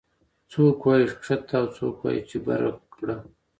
[0.51, 3.15] څوک وايي ښکته کړه او څوک وايي چې بره کړه